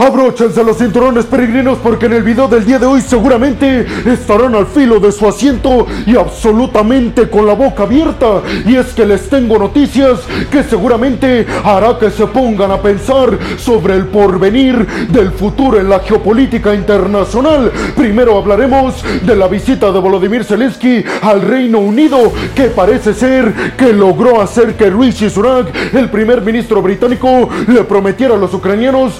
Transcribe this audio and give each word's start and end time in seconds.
Abróchense 0.00 0.62
los 0.62 0.78
cinturones 0.78 1.24
peregrinos 1.24 1.76
porque 1.82 2.06
en 2.06 2.12
el 2.12 2.22
video 2.22 2.46
del 2.46 2.64
día 2.64 2.78
de 2.78 2.86
hoy 2.86 3.00
seguramente 3.00 3.84
estarán 4.06 4.54
al 4.54 4.68
filo 4.68 5.00
de 5.00 5.10
su 5.10 5.26
asiento 5.26 5.88
y 6.06 6.14
absolutamente 6.14 7.28
con 7.28 7.44
la 7.44 7.54
boca 7.54 7.82
abierta. 7.82 8.42
Y 8.64 8.76
es 8.76 8.94
que 8.94 9.04
les 9.04 9.28
tengo 9.28 9.58
noticias 9.58 10.20
que 10.52 10.62
seguramente 10.62 11.44
hará 11.64 11.98
que 11.98 12.12
se 12.12 12.28
pongan 12.28 12.70
a 12.70 12.80
pensar 12.80 13.36
sobre 13.56 13.96
el 13.96 14.06
porvenir 14.06 14.86
del 15.08 15.32
futuro 15.32 15.80
en 15.80 15.88
la 15.88 15.98
geopolítica 15.98 16.76
internacional. 16.76 17.72
Primero 17.96 18.38
hablaremos 18.38 19.02
de 19.26 19.34
la 19.34 19.48
visita 19.48 19.90
de 19.90 19.98
Volodymyr 19.98 20.44
Zelensky 20.44 21.04
al 21.22 21.42
Reino 21.42 21.80
Unido, 21.80 22.32
que 22.54 22.66
parece 22.66 23.14
ser 23.14 23.52
que 23.76 23.92
logró 23.92 24.40
hacer 24.40 24.76
que 24.76 24.90
Rishi 24.90 25.28
Sunak, 25.28 25.74
el 25.92 26.08
primer 26.08 26.42
ministro 26.42 26.82
británico, 26.82 27.48
le 27.66 27.82
prometiera 27.82 28.36
a 28.36 28.38
los 28.38 28.54
ucranianos 28.54 29.14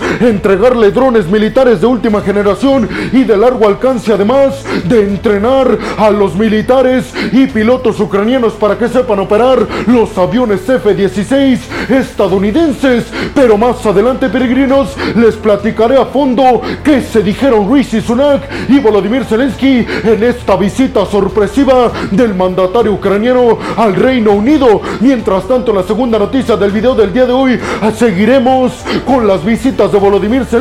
entregarle 0.68 0.90
drones 0.90 1.26
militares 1.26 1.80
de 1.80 1.86
última 1.86 2.20
generación 2.20 2.86
y 3.12 3.24
de 3.24 3.38
largo 3.38 3.66
alcance, 3.66 4.12
además 4.12 4.62
de 4.84 5.02
entrenar 5.02 5.78
a 5.96 6.10
los 6.10 6.34
militares 6.34 7.10
y 7.32 7.46
pilotos 7.46 7.98
ucranianos 8.00 8.52
para 8.52 8.76
que 8.76 8.88
sepan 8.88 9.18
operar 9.20 9.66
los 9.86 10.16
aviones 10.18 10.68
F-16 10.68 11.58
estadounidenses. 11.88 13.06
Pero 13.34 13.56
más 13.56 13.84
adelante, 13.86 14.28
peregrinos, 14.28 14.94
les 15.16 15.36
platicaré 15.36 15.96
a 15.96 16.04
fondo 16.04 16.60
qué 16.84 17.00
se 17.00 17.22
dijeron 17.22 17.72
Rishi 17.72 18.02
Sunak 18.02 18.42
y 18.68 18.78
Volodymyr 18.78 19.24
Zelensky 19.24 19.86
en 20.04 20.22
esta 20.22 20.56
visita 20.56 21.06
sorpresiva 21.06 21.90
del 22.10 22.34
mandatario 22.34 22.92
ucraniano 22.92 23.58
al 23.76 23.94
Reino 23.94 24.32
Unido. 24.32 24.82
Mientras 25.00 25.48
tanto, 25.48 25.72
la 25.72 25.82
segunda 25.82 26.18
noticia 26.18 26.58
del 26.58 26.72
video 26.72 26.94
del 26.94 27.12
día 27.12 27.24
de 27.24 27.32
hoy, 27.32 27.58
seguiremos 27.96 28.72
con 29.06 29.26
las 29.26 29.42
visitas 29.42 29.90
de 29.90 29.98
Volodymyr 29.98 30.44
Zelensky, 30.44 30.57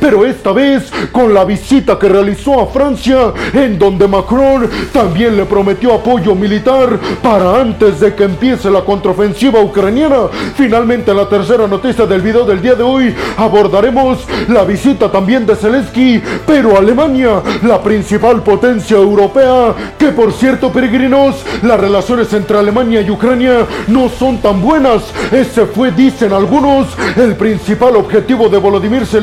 pero 0.00 0.24
esta 0.24 0.52
vez 0.52 0.90
con 1.12 1.34
la 1.34 1.44
visita 1.44 1.98
que 1.98 2.08
realizó 2.08 2.60
a 2.60 2.66
Francia, 2.66 3.32
en 3.52 3.78
donde 3.78 4.08
Macron 4.08 4.68
también 4.92 5.36
le 5.36 5.44
prometió 5.44 5.94
apoyo 5.94 6.34
militar 6.34 6.98
para 7.22 7.60
antes 7.60 8.00
de 8.00 8.14
que 8.14 8.24
empiece 8.24 8.70
la 8.70 8.82
contraofensiva 8.82 9.60
ucraniana. 9.60 10.28
Finalmente, 10.56 11.12
la 11.12 11.28
tercera 11.28 11.66
noticia 11.66 12.06
del 12.06 12.22
video 12.22 12.44
del 12.44 12.62
día 12.62 12.74
de 12.74 12.82
hoy, 12.82 13.14
abordaremos 13.36 14.18
la 14.48 14.64
visita 14.64 15.10
también 15.10 15.44
de 15.44 15.56
Zelensky, 15.56 16.22
pero 16.46 16.78
Alemania, 16.78 17.42
la 17.62 17.82
principal 17.82 18.42
potencia 18.42 18.96
europea, 18.96 19.74
que 19.98 20.08
por 20.08 20.32
cierto, 20.32 20.72
peregrinos, 20.72 21.44
las 21.62 21.78
relaciones 21.78 22.32
entre 22.32 22.58
Alemania 22.58 23.02
y 23.02 23.10
Ucrania 23.10 23.66
no 23.88 24.08
son 24.08 24.38
tan 24.38 24.62
buenas. 24.62 25.02
Ese 25.30 25.66
fue, 25.66 25.90
dicen 25.90 26.32
algunos, 26.32 26.88
el 27.16 27.36
principal 27.36 27.96
objetivo 27.96 28.48
de 28.48 28.58
Volodymyr 28.58 29.04
Zelensky 29.04 29.17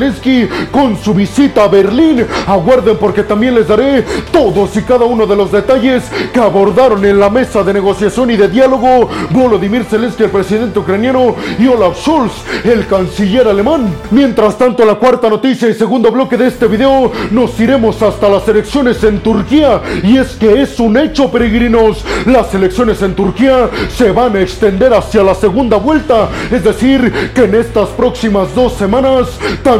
con 0.70 0.96
su 0.96 1.14
visita 1.14 1.64
a 1.64 1.68
Berlín. 1.68 2.26
Aguarden 2.46 2.96
porque 2.96 3.22
también 3.22 3.54
les 3.54 3.68
daré 3.68 4.04
todos 4.30 4.76
y 4.76 4.82
cada 4.82 5.04
uno 5.04 5.26
de 5.26 5.36
los 5.36 5.50
detalles 5.50 6.04
que 6.32 6.40
abordaron 6.40 7.04
en 7.04 7.18
la 7.18 7.30
mesa 7.30 7.62
de 7.62 7.72
negociación 7.72 8.30
y 8.30 8.36
de 8.36 8.48
diálogo 8.48 9.08
Volodymyr 9.30 9.84
Zelensky, 9.84 10.24
el 10.24 10.30
presidente 10.30 10.78
ucraniano, 10.78 11.34
y 11.58 11.66
Olaf 11.66 11.98
Scholz, 11.98 12.32
el 12.64 12.86
canciller 12.86 13.48
alemán. 13.48 13.94
Mientras 14.10 14.58
tanto, 14.58 14.84
la 14.84 14.96
cuarta 14.96 15.28
noticia 15.28 15.68
y 15.68 15.74
segundo 15.74 16.10
bloque 16.10 16.36
de 16.36 16.48
este 16.48 16.66
video, 16.66 17.10
nos 17.30 17.58
iremos 17.58 18.00
hasta 18.02 18.28
las 18.28 18.46
elecciones 18.48 19.02
en 19.04 19.20
Turquía. 19.20 19.80
Y 20.02 20.18
es 20.18 20.32
que 20.32 20.62
es 20.62 20.78
un 20.78 20.96
hecho, 20.96 21.30
peregrinos. 21.30 22.04
Las 22.26 22.54
elecciones 22.54 23.02
en 23.02 23.14
Turquía 23.14 23.70
se 23.96 24.10
van 24.12 24.36
a 24.36 24.40
extender 24.40 24.92
hacia 24.92 25.22
la 25.22 25.34
segunda 25.34 25.76
vuelta. 25.76 26.28
Es 26.50 26.64
decir, 26.64 27.12
que 27.34 27.44
en 27.44 27.54
estas 27.54 27.88
próximas 27.90 28.54
dos 28.54 28.74
semanas, 28.74 29.28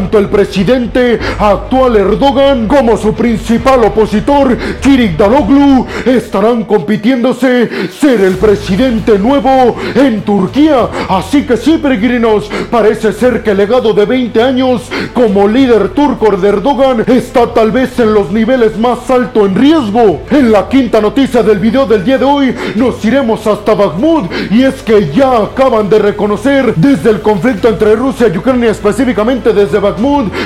tanto 0.07 0.19
el 0.19 0.29
presidente 0.29 1.19
actual 1.37 1.97
Erdogan 1.97 2.69
como 2.69 2.97
su 2.97 3.13
principal 3.13 3.83
opositor, 3.83 4.57
Kirik 4.81 5.17
Daloglu, 5.17 5.85
estarán 6.05 6.63
compitiéndose 6.63 7.91
ser 7.91 8.21
el 8.21 8.37
presidente 8.37 9.19
nuevo 9.19 9.75
en 9.97 10.23
Turquía. 10.23 10.89
Así 11.09 11.45
que 11.45 11.57
sí, 11.57 11.79
peregrinos, 11.79 12.49
parece 12.71 13.13
ser 13.13 13.43
que 13.43 13.51
el 13.51 13.57
legado 13.57 13.95
de 13.95 14.05
20 14.05 14.41
años 14.41 14.83
como 15.13 15.49
líder 15.49 15.89
turco 15.89 16.37
de 16.37 16.51
Erdogan 16.51 17.03
está 17.09 17.53
tal 17.53 17.73
vez 17.73 17.99
en 17.99 18.15
los 18.15 18.31
niveles 18.31 18.79
más 18.79 19.11
altos 19.11 19.49
en 19.49 19.57
riesgo. 19.57 20.21
En 20.31 20.53
la 20.53 20.69
quinta 20.69 21.01
noticia 21.01 21.43
del 21.43 21.59
video 21.59 21.85
del 21.85 22.05
día 22.05 22.19
de 22.19 22.25
hoy, 22.25 22.55
nos 22.77 23.05
iremos 23.05 23.45
hasta 23.45 23.75
Bakhmut 23.75 24.31
y 24.53 24.63
es 24.63 24.83
que 24.83 25.11
ya 25.11 25.39
acaban 25.39 25.89
de 25.89 25.99
reconocer 25.99 26.77
desde 26.77 27.11
el 27.11 27.23
conflicto 27.23 27.69
entre 27.69 27.97
Rusia 27.97 28.29
y 28.33 28.39
Ucrania, 28.39 28.71
específicamente 28.71 29.53
desde 29.53 29.81
Bakhmut, 29.81 29.96